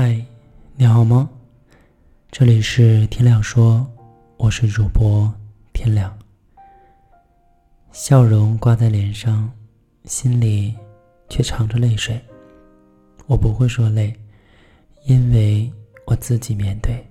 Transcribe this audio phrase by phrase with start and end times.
[0.00, 0.24] 嗨，
[0.76, 1.28] 你好吗？
[2.30, 3.84] 这里是天亮说，
[4.36, 5.28] 我是主播
[5.72, 6.16] 天亮。
[7.90, 9.50] 笑容挂在脸上，
[10.04, 10.72] 心里
[11.28, 12.16] 却藏着泪水。
[13.26, 14.14] 我不会说累，
[15.02, 15.68] 因为
[16.06, 17.04] 我自己面对。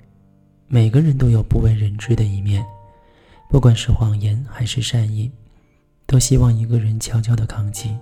[0.70, 2.66] 每个人都有不为人知的一面，
[3.50, 5.30] 不管是谎言还是善意，
[6.06, 7.94] 都希望一个人悄悄的扛起。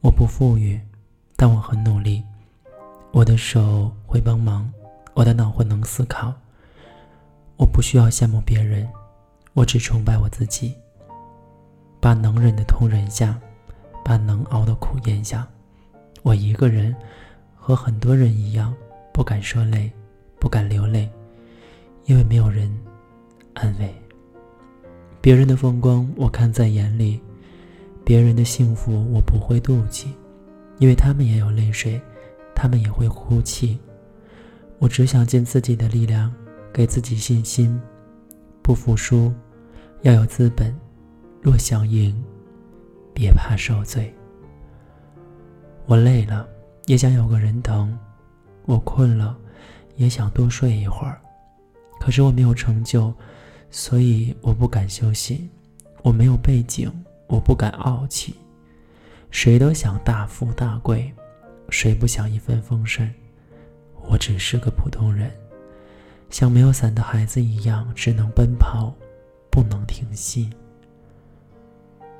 [0.00, 0.80] 我不富裕，
[1.34, 2.22] 但我很努力。
[3.14, 4.68] 我的手会帮忙，
[5.14, 6.34] 我的脑会能思考。
[7.56, 8.88] 我不需要羡慕别人，
[9.52, 10.74] 我只崇拜我自己。
[12.00, 13.38] 把能忍的痛忍下，
[14.04, 15.46] 把能熬的苦咽下。
[16.24, 16.92] 我一个人，
[17.54, 18.74] 和很多人一样，
[19.12, 19.88] 不敢说累，
[20.40, 21.08] 不敢流泪，
[22.06, 22.68] 因为没有人
[23.52, 23.94] 安慰。
[25.20, 27.20] 别人的风光我看在眼里，
[28.04, 30.12] 别人的幸福我不会妒忌，
[30.80, 32.02] 因为他们也有泪水。
[32.54, 33.78] 他们也会哭泣。
[34.78, 36.32] 我只想尽自己的力量，
[36.72, 37.80] 给自己信心，
[38.62, 39.32] 不服输，
[40.02, 40.74] 要有资本。
[41.40, 42.14] 若想赢，
[43.12, 44.14] 别怕受罪。
[45.86, 46.48] 我累了，
[46.86, 47.88] 也想有个人疼；
[48.64, 49.36] 我困了，
[49.96, 51.20] 也想多睡一会儿。
[52.00, 53.12] 可是我没有成就，
[53.70, 55.48] 所以我不敢休息。
[56.02, 56.90] 我没有背景，
[57.26, 58.34] 我不敢傲气。
[59.30, 61.12] 谁都想大富大贵。
[61.70, 63.12] 谁不想一帆风顺？
[64.08, 65.30] 我只是个普通人，
[66.30, 68.94] 像没有伞的孩子一样，只能奔跑，
[69.50, 70.50] 不能停息。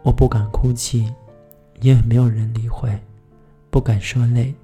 [0.03, 1.13] 我不敢哭泣，
[1.81, 2.91] 因为没有人理会；
[3.71, 4.55] 不敢说累，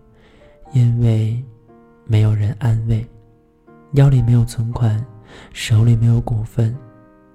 [0.73, 1.43] 因为
[2.05, 3.07] 没有人安慰。
[3.93, 5.05] 腰里没有存款，
[5.53, 6.77] 手里没有股份，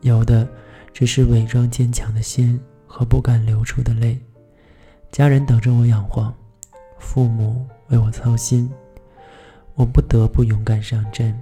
[0.01, 0.47] 有的
[0.93, 4.19] 只是伪装坚强的心和不敢流出的泪。
[5.11, 6.33] 家人等着我养活。
[7.06, 8.70] 父母为我操心，
[9.75, 11.39] 我不得不勇敢上阵，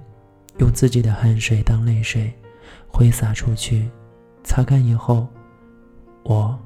[0.58, 2.32] 用自己的汗水当泪水，
[2.86, 3.90] 挥洒出去，
[4.44, 5.26] 擦干以后，
[6.22, 6.56] 我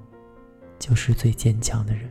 [0.78, 2.11] 就是最坚强的人。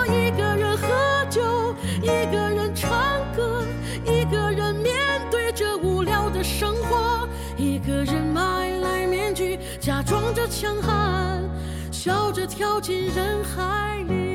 [12.03, 14.30] 笑着跳进人海里。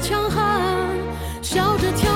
[0.00, 0.44] 强悍
[1.40, 2.15] 笑着跳